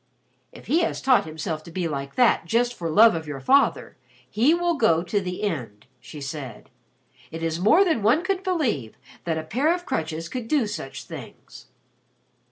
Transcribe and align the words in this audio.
"If 0.51 0.65
he 0.65 0.79
has 0.79 0.99
taught 0.99 1.25
himself 1.25 1.61
to 1.63 1.69
be 1.69 1.87
like 1.87 2.15
that 2.15 2.47
just 2.47 2.73
for 2.73 2.89
love 2.89 3.13
of 3.13 3.27
your 3.27 3.39
father, 3.39 3.97
he 4.27 4.51
will 4.55 4.73
go 4.73 5.03
to 5.03 5.21
the 5.21 5.43
end," 5.43 5.85
she 5.99 6.19
said. 6.19 6.71
"It 7.29 7.43
is 7.43 7.59
more 7.59 7.85
than 7.85 8.01
one 8.01 8.23
could 8.23 8.41
believe, 8.41 8.97
that 9.25 9.37
a 9.37 9.43
pair 9.43 9.71
of 9.71 9.85
crutches 9.85 10.27
could 10.27 10.47
do 10.47 10.65
such 10.65 11.03
things." 11.03 11.67